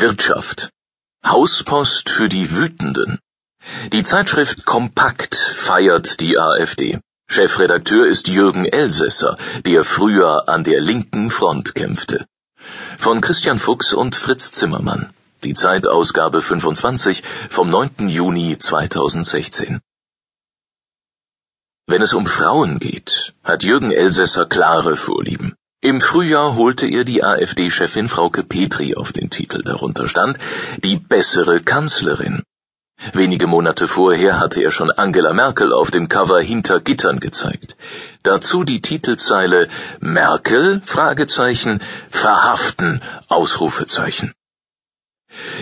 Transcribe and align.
Wirtschaft. 0.00 0.70
Hauspost 1.26 2.08
für 2.08 2.30
die 2.30 2.50
Wütenden. 2.52 3.18
Die 3.92 4.02
Zeitschrift 4.02 4.64
Kompakt 4.64 5.34
feiert 5.34 6.20
die 6.20 6.38
AfD. 6.38 6.98
Chefredakteur 7.28 8.06
ist 8.06 8.28
Jürgen 8.28 8.64
Elsässer, 8.64 9.36
der 9.66 9.84
früher 9.84 10.48
an 10.48 10.64
der 10.64 10.80
linken 10.80 11.30
Front 11.30 11.74
kämpfte. 11.74 12.26
Von 12.96 13.20
Christian 13.20 13.58
Fuchs 13.58 13.92
und 13.92 14.16
Fritz 14.16 14.52
Zimmermann. 14.52 15.12
Die 15.44 15.52
Zeitausgabe 15.52 16.40
25 16.40 17.22
vom 17.50 17.68
9. 17.68 18.08
Juni 18.08 18.56
2016. 18.56 19.80
Wenn 21.86 22.00
es 22.00 22.14
um 22.14 22.26
Frauen 22.26 22.78
geht, 22.78 23.34
hat 23.44 23.64
Jürgen 23.64 23.90
Elsässer 23.90 24.46
klare 24.46 24.96
Vorlieben. 24.96 25.56
Im 25.82 26.02
Frühjahr 26.02 26.56
holte 26.56 26.86
er 26.86 27.04
die 27.04 27.24
AfD-Chefin 27.24 28.10
Frauke 28.10 28.42
Petri 28.42 28.96
auf 28.96 29.14
den 29.14 29.30
Titel. 29.30 29.62
Darunter 29.62 30.08
stand 30.08 30.36
die 30.84 30.98
bessere 30.98 31.60
Kanzlerin. 31.60 32.42
Wenige 33.14 33.46
Monate 33.46 33.88
vorher 33.88 34.38
hatte 34.38 34.62
er 34.62 34.72
schon 34.72 34.90
Angela 34.90 35.32
Merkel 35.32 35.72
auf 35.72 35.90
dem 35.90 36.10
Cover 36.10 36.42
hinter 36.42 36.80
Gittern 36.80 37.18
gezeigt. 37.18 37.76
Dazu 38.22 38.62
die 38.62 38.82
Titelzeile 38.82 39.68
Merkel 40.00 40.82
Fragezeichen 40.84 41.80
verhaften 42.10 43.00
Ausrufezeichen. 43.28 44.34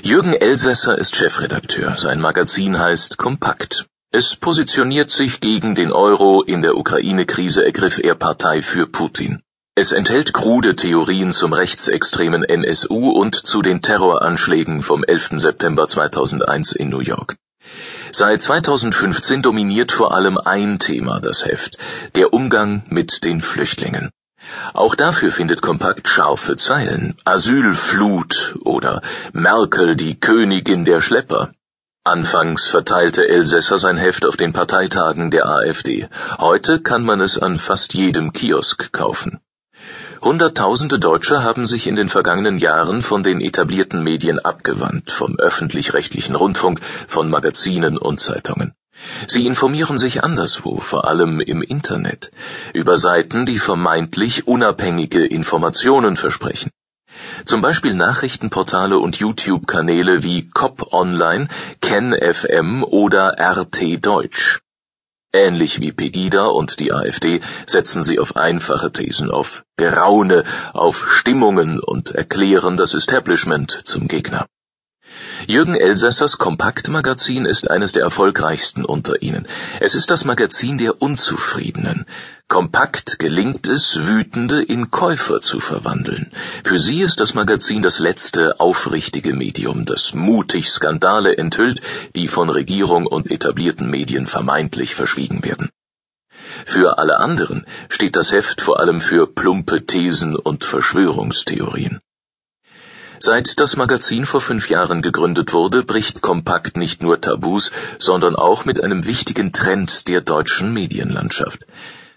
Jürgen 0.02 0.34
Elsässer 0.34 0.98
ist 0.98 1.14
Chefredakteur. 1.14 1.96
Sein 1.96 2.20
Magazin 2.20 2.77
heißt 2.77 3.19
Kompakt. 3.19 3.86
Es 4.10 4.34
positioniert 4.34 5.12
sich 5.12 5.41
gegen 5.41 5.77
den 5.77 5.92
Euro. 5.92 6.42
In 6.42 6.60
der 6.60 6.77
Ukraine-Krise 6.77 7.64
ergriff 7.64 8.00
er 8.02 8.16
Partei 8.16 8.62
für 8.62 8.88
Putin. 8.88 9.42
Es 9.80 9.92
enthält 9.92 10.34
krude 10.34 10.74
Theorien 10.74 11.30
zum 11.30 11.52
rechtsextremen 11.52 12.42
NSU 12.42 13.10
und 13.12 13.36
zu 13.36 13.62
den 13.62 13.80
Terroranschlägen 13.80 14.82
vom 14.82 15.05
11. 15.05 15.34
September 15.34 15.86
2001 15.86 16.73
in 16.73 16.88
New 16.88 16.98
York. 16.98 17.36
Seit 18.11 18.42
2015 18.42 19.41
dominiert 19.41 19.92
vor 19.92 20.12
allem 20.12 20.36
ein 20.36 20.80
Thema 20.80 21.20
das 21.20 21.47
Heft, 21.47 21.78
der 22.17 22.33
Umgang 22.33 22.83
mit 22.89 23.22
den 23.22 23.41
Flüchtlingen. 23.41 24.11
Auch 24.75 24.97
dafür 24.97 25.30
findet 25.30 25.62
Kompakt 25.62 26.08
scharfe 26.08 26.56
Zeilen. 26.56 27.14
Asylflut 27.24 28.56
oder 28.64 29.00
Merkel 29.33 29.95
die 29.95 30.19
Königin 30.19 30.86
der 30.86 31.00
Schlepper. 31.00 31.52
Anfangs 32.02 32.67
verteilte 32.67 33.28
Elsässer 33.28 33.78
sein 33.78 33.97
Heft 33.97 34.27
auf 34.27 34.36
den 34.36 34.52
Parteitagen 34.52 35.30
der 35.30 35.47
AfD. 35.47 36.08
Heute 36.39 36.80
kann 36.80 37.05
man 37.05 37.20
es 37.20 37.39
an 37.39 37.61
fast 37.61 37.95
jedem 37.95 38.33
Kiosk 38.33 38.91
kaufen. 38.91 39.39
Hunderttausende 40.20 40.98
Deutsche 40.98 41.44
haben 41.44 41.64
sich 41.64 41.86
in 41.86 41.94
den 41.94 42.08
vergangenen 42.08 42.58
Jahren 42.58 43.02
von 43.02 43.22
den 43.22 43.41
etablierten 43.41 44.02
Medien 44.02 44.41
abgewandt, 44.41 45.12
vom 45.12 45.38
öffentlich-rechtlichen 45.38 46.34
Rundfunk, 46.34 46.80
von 47.06 47.30
Magazinen 47.30 47.97
und 47.97 48.19
Zeitungen. 48.19 48.74
Sie 49.28 49.46
informieren 49.46 49.96
sich 49.96 50.24
anderswo, 50.24 50.80
vor 50.80 51.06
allem 51.06 51.39
im 51.39 51.62
Internet, 51.62 52.33
über 52.74 52.98
Seiten, 52.98 53.46
die 53.46 53.61
vermeintlich 53.61 54.48
unabhängige 54.48 55.24
Informationen 55.24 56.16
versprechen. 56.16 56.70
Zum 57.44 57.61
Beispiel 57.61 57.94
Nachrichtenportale 57.94 58.98
und 58.98 59.16
YouTube-Kanäle 59.16 60.24
wie 60.24 60.48
COP 60.48 60.92
Online, 60.92 61.46
KenFM 61.80 62.83
oder 62.83 63.36
RT 63.39 64.05
Deutsch. 64.05 64.61
Ähnlich 65.39 65.78
wie 65.78 65.92
Pegida 65.92 66.47
und 66.47 66.81
die 66.81 66.92
AfD 66.92 67.41
setzen 67.64 68.03
sie 68.03 68.19
auf 68.19 68.34
einfache 68.34 68.91
Thesen, 68.91 69.31
auf 69.31 69.62
Geraune, 69.77 70.42
auf 70.72 71.08
Stimmungen 71.08 71.78
und 71.78 72.11
erklären 72.11 72.77
das 72.77 72.92
Establishment 72.92 73.70
zum 73.84 74.08
Gegner. 74.08 74.48
Jürgen 75.47 75.74
Elsässers 75.74 76.38
Kompaktmagazin 76.38 77.44
ist 77.44 77.70
eines 77.70 77.92
der 77.92 78.02
erfolgreichsten 78.02 78.84
unter 78.84 79.22
ihnen. 79.22 79.47
Es 79.80 79.94
ist 79.94 80.11
das 80.11 80.24
Magazin 80.24 80.78
der 80.78 81.00
Unzufriedenen. 81.00 82.06
Kompakt 82.48 83.18
gelingt 83.18 83.68
es, 83.68 84.06
Wütende 84.06 84.62
in 84.62 84.90
Käufer 84.90 85.40
zu 85.40 85.61
verwandeln. 85.61 86.33
Für 86.64 86.79
sie 86.79 87.02
ist 87.02 87.20
das 87.20 87.34
Magazin 87.34 87.83
das 87.83 87.98
letzte 87.98 88.58
aufrichtige 88.58 89.34
Medium, 89.34 89.84
das 89.84 90.14
mutig 90.14 90.70
Skandale 90.70 91.36
enthüllt, 91.36 91.83
die 92.17 92.27
von 92.27 92.48
Regierung 92.48 93.06
und 93.06 93.30
etablierten 93.30 93.90
Medien 93.90 94.27
vermeintlich 94.27 94.95
verschwiegen 94.95 95.45
werden. 95.45 95.70
Für 96.64 96.98
alle 96.98 97.18
anderen 97.18 97.67
steht 97.89 98.17
das 98.17 98.33
Heft 98.33 98.61
vor 98.61 98.80
allem 98.80 99.00
für 99.00 99.27
plumpe 99.27 99.85
Thesen 99.85 100.35
und 100.35 100.64
Verschwörungstheorien. 100.64 102.00
Seit 103.20 103.58
das 103.58 103.77
Magazin 103.77 104.27
vor 104.27 104.40
fünf 104.40 104.70
Jahren 104.70 105.02
gegründet 105.02 105.52
wurde, 105.52 105.83
bricht 105.83 106.20
Kompakt 106.20 106.77
nicht 106.77 107.02
nur 107.02 107.20
Tabus, 107.20 107.73
sondern 107.98 108.36
auch 108.36 108.64
mit 108.64 108.83
einem 108.83 109.06
wichtigen 109.06 109.52
Trend 109.52 110.06
der 110.06 110.20
deutschen 110.20 110.73
Medienlandschaft. 110.73 111.67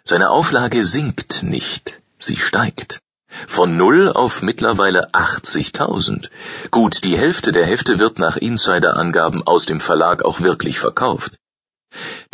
Seine 0.04 0.30
Auflage 0.30 0.86
sinkt 0.86 1.42
nicht, 1.42 2.00
sie 2.20 2.38
steigt. 2.38 3.00
Von 3.48 3.78
null 3.78 4.10
auf 4.10 4.44
mittlerweile 4.44 5.12
80.000. 5.12 6.30
Gut, 6.70 7.04
die 7.04 7.18
Hälfte 7.18 7.52
der 7.52 7.66
Hefte 7.66 7.98
wird 7.98 8.20
nach 8.20 8.38
Insider-Angaben 8.38 9.42
aus 9.42 9.66
dem 9.66 9.80
Verlag 9.80 10.24
auch 10.24 10.42
wirklich 10.42 10.78
verkauft. 10.78 11.38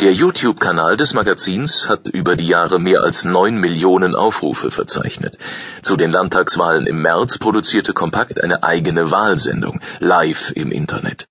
Der 0.00 0.12
YouTube-Kanal 0.12 0.96
des 0.96 1.12
Magazins 1.12 1.88
hat 1.88 2.06
über 2.06 2.36
die 2.36 2.46
Jahre 2.46 2.78
mehr 2.78 3.02
als 3.02 3.24
neun 3.24 3.56
Millionen 3.56 4.14
Aufrufe 4.14 4.70
verzeichnet. 4.70 5.36
Zu 5.82 5.96
den 5.96 6.12
Landtagswahlen 6.12 6.86
im 6.86 7.02
März 7.02 7.38
produzierte 7.38 7.92
Kompakt 7.92 8.40
eine 8.40 8.62
eigene 8.62 9.10
Wahlsendung, 9.10 9.80
live 9.98 10.52
im 10.52 10.70
Internet. 10.70 11.26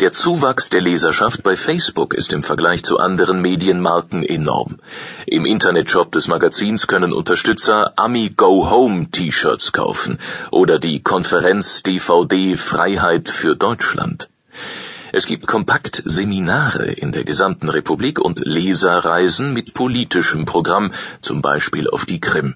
Der 0.00 0.14
Zuwachs 0.14 0.70
der 0.70 0.80
Leserschaft 0.80 1.42
bei 1.42 1.54
Facebook 1.54 2.14
ist 2.14 2.32
im 2.32 2.42
Vergleich 2.42 2.82
zu 2.82 2.98
anderen 2.98 3.42
Medienmarken 3.42 4.22
enorm. 4.22 4.78
Im 5.26 5.44
Internetshop 5.44 6.12
des 6.12 6.28
Magazins 6.28 6.86
können 6.86 7.12
Unterstützer 7.12 7.92
Ami 7.96 8.30
Go 8.34 8.70
Home 8.70 9.10
T-Shirts 9.10 9.72
kaufen 9.72 10.18
oder 10.50 10.78
die 10.78 11.02
Konferenz 11.02 11.82
DVD 11.82 12.56
Freiheit 12.56 13.28
für 13.28 13.54
Deutschland. 13.54 14.30
Es 15.12 15.26
gibt 15.26 15.48
Kompaktseminare 15.48 16.86
in 16.86 17.10
der 17.10 17.24
gesamten 17.24 17.68
Republik 17.68 18.20
und 18.20 18.40
Leserreisen 18.44 19.52
mit 19.52 19.74
politischem 19.74 20.44
Programm, 20.44 20.92
zum 21.20 21.42
Beispiel 21.42 21.90
auf 21.90 22.06
die 22.06 22.20
Krim. 22.20 22.54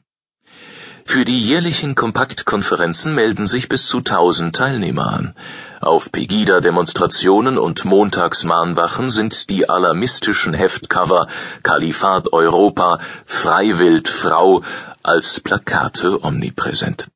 Für 1.05 1.25
die 1.25 1.39
jährlichen 1.39 1.95
Kompaktkonferenzen 1.95 3.15
melden 3.15 3.47
sich 3.47 3.69
bis 3.69 3.87
zu 3.89 3.99
1000 3.99 4.57
Teilnehmer 4.57 5.13
an. 5.13 5.35
Auf 5.81 6.11
Pegida-Demonstrationen 6.13 7.59
und 7.59 7.85
Montagsmahnwachen 7.85 9.11
sind 9.11 9.51
die 9.51 9.69
alarmistischen 9.69 10.55
Heftcover 10.55 11.29
Kalifat 11.63 12.33
Europa, 12.33 13.01
Freiwild 13.27 14.09
Frau 14.09 14.63
als 15.03 15.41
Plakate 15.41 16.25
omnipräsent. 16.25 17.09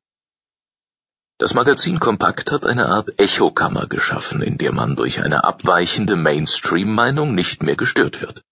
Das 1.39 1.53
Magazin 1.53 2.01
Kompakt 2.01 2.51
hat 2.51 2.65
eine 2.65 2.89
Art 2.89 3.17
Echokammer 3.17 3.87
geschaffen, 3.87 4.41
in 4.41 4.57
der 4.57 4.73
man 4.73 4.97
durch 4.97 5.21
eine 5.23 5.45
abweichende 5.45 6.17
Mainstream-Meinung 6.17 7.33
nicht 7.33 7.63
mehr 7.63 7.77
gestört 7.77 8.21
wird. 8.21 8.43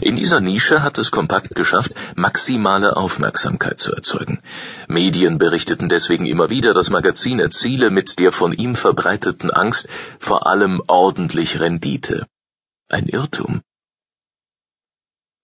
In 0.00 0.14
dieser 0.14 0.40
Nische 0.40 0.84
hat 0.84 0.96
es 0.98 1.10
Kompakt 1.10 1.56
geschafft, 1.56 1.92
maximale 2.14 2.96
Aufmerksamkeit 2.96 3.80
zu 3.80 3.92
erzeugen. 3.92 4.40
Medien 4.86 5.38
berichteten 5.38 5.88
deswegen 5.88 6.26
immer 6.26 6.50
wieder, 6.50 6.72
das 6.72 6.88
Magazin 6.88 7.40
erziele 7.40 7.90
mit 7.90 8.20
der 8.20 8.30
von 8.30 8.52
ihm 8.52 8.76
verbreiteten 8.76 9.50
Angst 9.50 9.88
vor 10.20 10.46
allem 10.46 10.80
ordentlich 10.86 11.58
Rendite. 11.58 12.28
Ein 12.88 13.08
Irrtum. 13.08 13.60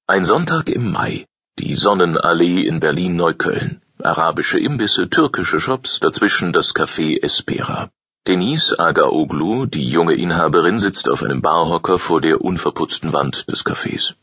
Ein 0.06 0.22
Sonntag 0.22 0.68
im 0.68 0.92
Mai. 0.92 1.26
Die 1.58 1.74
Sonnenallee 1.74 2.60
in 2.60 2.78
Berlin-Neukölln 2.78 3.82
arabische 4.04 4.58
Imbisse, 4.58 5.08
türkische 5.08 5.60
Shops, 5.60 6.00
dazwischen 6.00 6.52
das 6.52 6.74
Café 6.74 7.22
Espera. 7.22 7.90
Denise 8.26 8.78
Agaoglu, 8.78 9.66
die 9.66 9.88
junge 9.88 10.14
Inhaberin, 10.14 10.78
sitzt 10.78 11.08
auf 11.08 11.22
einem 11.22 11.40
Barhocker 11.40 11.98
vor 11.98 12.20
der 12.20 12.42
unverputzten 12.42 13.12
Wand 13.12 13.50
des 13.50 13.64
Cafés. 13.64 14.14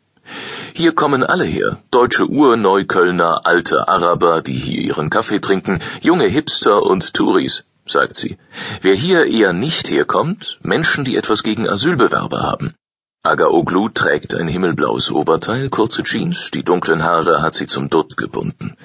Hier 0.73 0.93
kommen 0.93 1.23
alle 1.23 1.45
her, 1.45 1.81
deutsche 1.89 2.27
Urneuköllner, 2.27 3.45
alte 3.45 3.87
Araber, 3.87 4.41
die 4.41 4.57
hier 4.57 4.81
ihren 4.81 5.09
Kaffee 5.09 5.39
trinken, 5.39 5.81
junge 6.01 6.27
Hipster 6.27 6.83
und 6.83 7.13
Touris, 7.13 7.63
sagt 7.87 8.17
sie. 8.17 8.37
Wer 8.81 8.93
hier 8.93 9.25
eher 9.25 9.53
nicht 9.53 9.89
herkommt, 9.89 10.59
Menschen, 10.61 11.03
die 11.03 11.15
etwas 11.15 11.41
gegen 11.41 11.67
Asylbewerber 11.67 12.43
haben. 12.43 12.75
Agaoglu 13.23 13.89
trägt 13.89 14.35
ein 14.35 14.47
himmelblaues 14.47 15.11
Oberteil, 15.11 15.69
kurze 15.69 16.03
Jeans, 16.03 16.51
die 16.51 16.63
dunklen 16.63 17.03
Haare 17.03 17.41
hat 17.41 17.55
sie 17.55 17.65
zum 17.65 17.89
Dutt 17.89 18.15
gebunden. 18.15 18.77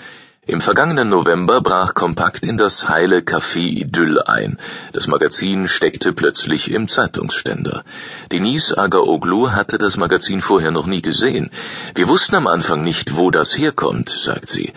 Im 0.44 0.60
vergangenen 0.60 1.08
November 1.08 1.60
brach 1.60 1.94
Kompakt 1.94 2.44
in 2.44 2.56
das 2.56 2.88
heile 2.88 3.20
Café 3.20 3.60
Idyll 3.60 4.20
ein. 4.22 4.58
Das 4.92 5.06
Magazin 5.06 5.68
steckte 5.68 6.12
plötzlich 6.12 6.72
im 6.72 6.88
Zeitungsständer. 6.88 7.84
Denise 8.32 8.76
Agaoglu 8.76 9.52
hatte 9.52 9.78
das 9.78 9.96
Magazin 9.96 10.42
vorher 10.42 10.72
noch 10.72 10.86
nie 10.86 11.00
gesehen. 11.00 11.52
Wir 11.94 12.08
wussten 12.08 12.34
am 12.34 12.48
Anfang 12.48 12.82
nicht, 12.82 13.16
wo 13.16 13.30
das 13.30 13.56
herkommt, 13.56 14.08
sagt 14.08 14.48
sie. 14.48 14.72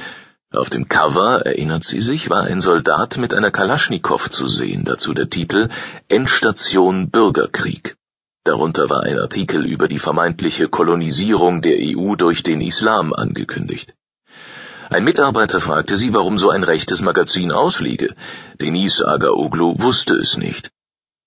Auf 0.54 0.70
dem 0.70 0.88
Cover, 0.88 1.48
erinnert 1.48 1.84
sie 1.84 2.00
sich, 2.00 2.30
war 2.30 2.44
ein 2.44 2.60
Soldat 2.60 3.18
mit 3.18 3.34
einer 3.34 3.50
Kalaschnikow 3.50 4.30
zu 4.30 4.48
sehen, 4.48 4.86
dazu 4.86 5.16
der 5.16 5.32
Titel 5.32 5.70
Endstation 6.08 7.10
Bürgerkrieg. 7.10 7.96
Darunter 8.44 8.92
war 8.92 9.02
ein 9.02 9.18
Artikel 9.18 9.66
über 9.66 9.88
die 9.88 9.98
vermeintliche 9.98 10.68
Kolonisierung 10.68 11.64
der 11.64 11.78
EU 11.80 12.16
durch 12.16 12.44
den 12.44 12.62
Islam 12.62 13.14
angekündigt. 13.14 13.96
Ein 14.96 15.04
Mitarbeiter 15.04 15.60
fragte 15.60 15.98
sie, 15.98 16.14
warum 16.14 16.38
so 16.38 16.52
ein 16.52 16.64
rechtes 16.64 17.02
Magazin 17.02 17.52
ausliege. 17.52 18.16
Denise 18.62 19.06
Agaoglu 19.06 19.76
wusste 19.78 20.14
es 20.14 20.38
nicht. 20.38 20.72